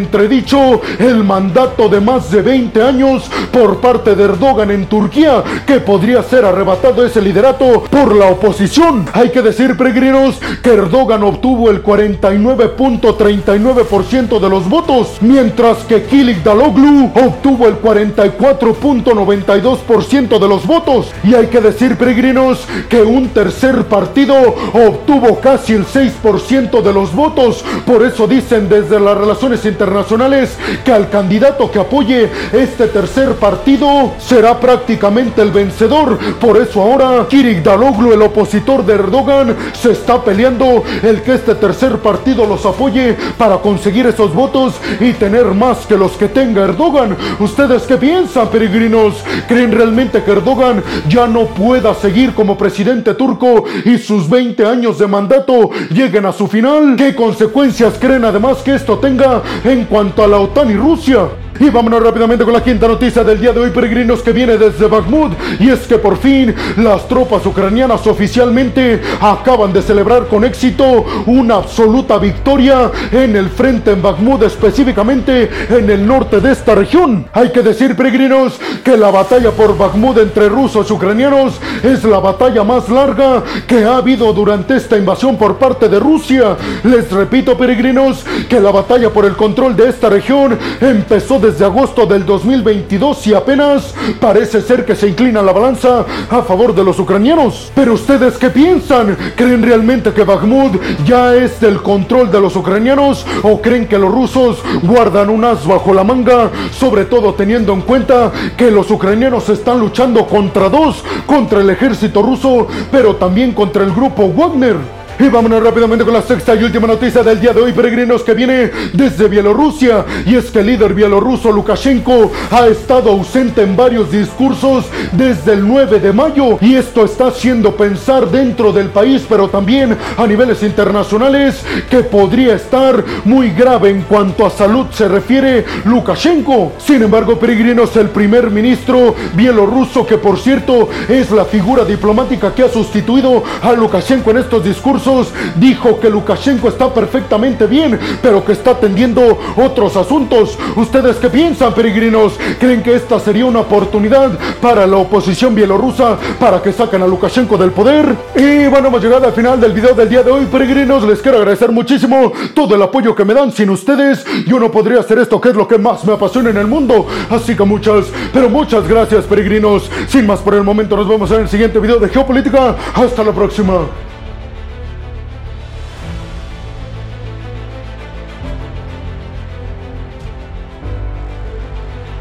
el 0.51 1.23
mandato 1.23 1.87
de 1.89 1.99
más 1.99 2.31
de 2.31 2.41
20 2.41 2.81
años 2.81 3.29
por 3.51 3.81
parte 3.81 4.15
de 4.15 4.23
Erdogan 4.23 4.71
en 4.71 4.87
Turquía, 4.87 5.43
que 5.67 5.79
podría 5.79 6.23
ser 6.23 6.43
arrebatado 6.43 7.05
ese 7.05 7.21
liderato 7.21 7.83
por 7.83 8.15
la 8.15 8.29
oposición. 8.29 9.05
Hay 9.13 9.29
que 9.29 9.43
decir, 9.43 9.77
peregrinos, 9.77 10.39
que 10.63 10.73
Erdogan 10.73 11.21
obtuvo 11.21 11.69
el 11.69 11.83
49.39% 11.83 14.39
de 14.39 14.49
los 14.49 14.67
votos, 14.67 15.17
mientras 15.21 15.83
que 15.83 16.05
Kilik 16.05 16.41
Daloglu 16.41 17.11
obtuvo 17.13 17.67
el 17.67 17.79
44.92% 17.79 20.39
de 20.39 20.47
los 20.47 20.65
votos. 20.65 21.11
Y 21.23 21.35
hay 21.35 21.45
que 21.47 21.61
decir, 21.61 21.95
peregrinos, 21.95 22.67
que 22.89 23.03
un 23.03 23.29
tercer 23.29 23.85
partido 23.85 24.33
obtuvo 24.73 25.39
casi 25.39 25.73
el 25.73 25.85
6% 25.85 26.81
de 26.81 26.93
los 26.93 27.13
votos. 27.13 27.63
Por 27.85 28.03
eso 28.03 28.25
dicen 28.25 28.67
desde 28.67 28.99
las 28.99 29.15
relaciones 29.15 29.63
internacionales 29.65 30.38
que 30.83 30.91
al 30.91 31.09
candidato 31.09 31.69
que 31.71 31.79
apoye 31.79 32.29
este 32.53 32.87
tercer 32.87 33.33
partido 33.35 34.13
será 34.19 34.59
prácticamente 34.59 35.41
el 35.41 35.51
vencedor. 35.51 36.17
Por 36.39 36.57
eso 36.57 36.81
ahora 36.81 37.25
Kirik 37.27 37.63
Daloglu, 37.63 38.13
el 38.13 38.21
opositor 38.21 38.85
de 38.85 38.93
Erdogan, 38.93 39.55
se 39.73 39.91
está 39.91 40.23
peleando 40.23 40.83
el 41.03 41.21
que 41.21 41.33
este 41.33 41.55
tercer 41.55 41.97
partido 41.97 42.45
los 42.45 42.65
apoye 42.65 43.17
para 43.37 43.57
conseguir 43.57 44.05
esos 44.05 44.33
votos 44.33 44.75
y 44.99 45.13
tener 45.13 45.45
más 45.45 45.85
que 45.85 45.97
los 45.97 46.13
que 46.13 46.27
tenga 46.27 46.63
Erdogan. 46.63 47.17
¿Ustedes 47.39 47.83
qué 47.83 47.97
piensan, 47.97 48.47
peregrinos? 48.49 49.15
¿Creen 49.47 49.71
realmente 49.71 50.23
que 50.23 50.31
Erdogan 50.31 50.83
ya 51.07 51.27
no 51.27 51.45
pueda 51.47 51.93
seguir 51.93 52.33
como 52.33 52.57
presidente 52.57 53.13
turco 53.13 53.65
y 53.85 53.97
sus 53.97 54.29
20 54.29 54.65
años 54.65 54.99
de 54.99 55.07
mandato 55.07 55.69
lleguen 55.91 56.25
a 56.25 56.33
su 56.33 56.47
final? 56.47 56.95
¿Qué 56.97 57.15
consecuencias 57.15 57.95
creen 57.99 58.25
además 58.25 58.57
que 58.57 58.75
esto 58.75 58.97
tenga 58.97 59.41
en 59.63 59.85
cuanto 59.85 60.23
a 60.23 60.27
la 60.29 60.39
OTAN 60.39 60.69
y 60.69 60.75
Rusia? 60.75 61.27
Y 61.59 61.69
vámonos 61.69 62.01
rápidamente 62.01 62.45
con 62.45 62.53
la 62.53 62.63
quinta 62.63 62.87
noticia 62.87 63.21
del 63.21 63.41
día 63.41 63.51
de 63.51 63.59
hoy, 63.59 63.69
peregrinos, 63.71 64.21
que 64.21 64.31
viene 64.31 64.57
desde 64.57 64.87
Bakhmut. 64.87 65.33
Y 65.59 65.69
es 65.69 65.79
que 65.79 65.97
por 65.97 66.17
fin 66.17 66.55
las 66.77 67.05
tropas 67.09 67.45
ucranianas 67.45 68.07
oficialmente 68.07 69.01
acaban 69.19 69.73
de 69.73 69.81
celebrar 69.81 70.27
con 70.27 70.45
éxito 70.45 71.05
una 71.25 71.55
absoluta 71.55 72.17
victoria 72.17 72.89
en 73.11 73.35
el 73.35 73.49
frente 73.49 73.91
en 73.91 74.01
Bakhmut, 74.01 74.43
específicamente 74.43 75.49
en 75.69 75.89
el 75.89 76.07
norte 76.07 76.39
de 76.39 76.53
esta 76.53 76.75
región. 76.75 77.27
Hay 77.33 77.51
que 77.51 77.61
decir, 77.61 77.93
peregrinos, 77.93 78.57
que 78.81 78.95
la 78.95 79.11
batalla 79.11 79.51
por 79.51 79.77
Bakhmut 79.77 80.17
entre 80.17 80.47
rusos 80.47 80.89
y 80.89 80.93
ucranianos 80.93 81.59
es 81.83 82.05
la 82.05 82.19
batalla 82.19 82.63
más 82.63 82.87
larga 82.87 83.43
que 83.67 83.83
ha 83.83 83.97
habido 83.97 84.31
durante 84.31 84.77
esta 84.77 84.97
invasión 84.97 85.37
por 85.37 85.57
parte 85.57 85.89
de 85.89 85.99
Rusia. 85.99 86.55
Les 86.85 87.11
repito, 87.11 87.57
peregrinos, 87.57 88.25
que 88.47 88.61
la 88.61 88.71
batalla 88.71 89.09
por 89.09 89.25
el 89.25 89.35
control 89.35 89.75
de 89.75 89.89
esta 89.89 90.09
región 90.09 90.57
empezó 90.79 91.37
desde 91.37 91.48
desde 91.51 91.65
agosto 91.65 92.05
del 92.05 92.27
2022 92.27 93.25
y 93.25 93.33
apenas 93.33 93.95
parece 94.19 94.61
ser 94.61 94.85
que 94.85 94.95
se 94.95 95.07
inclina 95.07 95.41
la 95.41 95.51
balanza 95.51 96.05
a 96.29 96.43
favor 96.43 96.75
de 96.75 96.83
los 96.83 96.99
ucranianos. 96.99 97.71
Pero 97.73 97.93
ustedes 97.93 98.37
qué 98.37 98.51
piensan? 98.51 99.17
¿Creen 99.35 99.63
realmente 99.63 100.13
que 100.13 100.23
Bakhmut 100.23 100.79
ya 101.07 101.33
es 101.33 101.59
del 101.59 101.81
control 101.81 102.29
de 102.31 102.39
los 102.39 102.55
ucranianos 102.55 103.25
o 103.41 103.59
creen 103.59 103.87
que 103.87 103.97
los 103.97 104.11
rusos 104.11 104.59
guardan 104.83 105.29
un 105.29 105.43
as 105.43 105.65
bajo 105.65 105.91
la 105.91 106.03
manga? 106.03 106.51
Sobre 106.71 107.05
todo 107.05 107.33
teniendo 107.33 107.73
en 107.73 107.81
cuenta 107.81 108.31
que 108.55 108.69
los 108.69 108.91
ucranianos 108.91 109.49
están 109.49 109.79
luchando 109.79 110.27
contra 110.27 110.69
dos, 110.69 111.03
contra 111.25 111.61
el 111.61 111.69
ejército 111.71 112.21
ruso, 112.21 112.67
pero 112.91 113.15
también 113.15 113.53
contra 113.53 113.83
el 113.83 113.91
grupo 113.91 114.29
Wagner. 114.29 114.98
Y 115.21 115.27
vámonos 115.27 115.61
rápidamente 115.61 116.05
con 116.05 116.13
la 116.13 116.21
sexta 116.21 116.55
y 116.55 116.63
última 116.63 116.87
noticia 116.87 117.21
del 117.21 117.41
día 117.41 117.51
de 117.51 117.61
hoy, 117.61 117.73
peregrinos, 117.73 118.23
que 118.23 118.33
viene 118.33 118.71
desde 118.93 119.27
Bielorrusia. 119.27 120.05
Y 120.25 120.35
es 120.35 120.49
que 120.49 120.59
el 120.59 120.67
líder 120.67 120.93
bielorruso 120.93 121.51
Lukashenko 121.51 122.31
ha 122.49 122.67
estado 122.67 123.09
ausente 123.09 123.61
en 123.61 123.75
varios 123.75 124.09
discursos 124.09 124.85
desde 125.11 125.51
el 125.51 125.67
9 125.67 125.99
de 125.99 126.13
mayo. 126.13 126.57
Y 126.61 126.75
esto 126.75 127.03
está 127.03 127.27
haciendo 127.27 127.75
pensar 127.75 128.31
dentro 128.31 128.71
del 128.71 128.87
país, 128.91 129.25
pero 129.27 129.49
también 129.49 129.97
a 130.15 130.25
niveles 130.25 130.63
internacionales, 130.63 131.65
que 131.89 131.97
podría 131.97 132.55
estar 132.55 133.03
muy 133.25 133.49
grave 133.49 133.89
en 133.89 134.03
cuanto 134.03 134.45
a 134.45 134.49
salud 134.49 134.85
se 134.93 135.09
refiere 135.09 135.65
Lukashenko. 135.83 136.71
Sin 136.77 137.03
embargo, 137.03 137.37
peregrinos, 137.37 137.93
el 137.97 138.07
primer 138.07 138.49
ministro 138.51 139.15
bielorruso, 139.33 140.05
que 140.05 140.17
por 140.17 140.39
cierto 140.39 140.87
es 141.09 141.29
la 141.29 141.43
figura 141.43 141.83
diplomática 141.83 142.55
que 142.55 142.63
ha 142.63 142.69
sustituido 142.69 143.43
a 143.61 143.73
Lukashenko 143.73 144.31
en 144.31 144.37
estos 144.37 144.63
discursos, 144.63 145.08
dijo 145.55 145.99
que 145.99 146.09
Lukashenko 146.09 146.69
está 146.69 146.93
perfectamente 146.93 147.65
bien, 147.67 147.99
pero 148.21 148.43
que 148.43 148.53
está 148.53 148.71
atendiendo 148.71 149.37
otros 149.55 149.95
asuntos. 149.95 150.57
¿Ustedes 150.75 151.17
qué 151.17 151.29
piensan, 151.29 151.73
peregrinos? 151.73 152.33
¿Creen 152.59 152.83
que 152.83 152.95
esta 152.95 153.19
sería 153.19 153.45
una 153.45 153.61
oportunidad 153.61 154.31
para 154.61 154.85
la 154.85 154.97
oposición 154.97 155.55
bielorrusa 155.55 156.17
para 156.39 156.61
que 156.61 156.71
saquen 156.71 157.01
a 157.01 157.07
Lukashenko 157.07 157.57
del 157.57 157.71
poder? 157.71 158.15
Y 158.35 158.67
bueno, 158.67 158.87
hemos 158.87 159.01
llegado 159.01 159.25
al 159.25 159.33
final 159.33 159.59
del 159.59 159.73
video 159.73 159.93
del 159.93 160.09
día 160.09 160.23
de 160.23 160.31
hoy, 160.31 160.45
peregrinos. 160.45 161.03
Les 161.03 161.21
quiero 161.21 161.37
agradecer 161.37 161.71
muchísimo 161.71 162.31
todo 162.53 162.75
el 162.75 162.81
apoyo 162.81 163.15
que 163.15 163.25
me 163.25 163.33
dan. 163.33 163.51
Sin 163.51 163.69
ustedes, 163.69 164.25
yo 164.45 164.59
no 164.59 164.71
podría 164.71 164.99
hacer 164.99 165.19
esto 165.19 165.39
que 165.41 165.49
es 165.49 165.55
lo 165.55 165.67
que 165.67 165.77
más 165.77 166.05
me 166.05 166.13
apasiona 166.13 166.49
en 166.49 166.57
el 166.57 166.67
mundo. 166.67 167.07
Así 167.29 167.55
que 167.55 167.63
muchas, 167.63 168.05
pero 168.33 168.49
muchas 168.49 168.87
gracias, 168.87 169.25
peregrinos. 169.25 169.89
Sin 170.07 170.27
más 170.27 170.39
por 170.39 170.55
el 170.55 170.63
momento, 170.63 170.95
nos 170.95 171.07
vemos 171.07 171.31
en 171.31 171.41
el 171.41 171.49
siguiente 171.49 171.79
video 171.79 171.99
de 171.99 172.09
Geopolítica. 172.09 172.75
Hasta 172.93 173.23
la 173.23 173.31
próxima. 173.31 174.08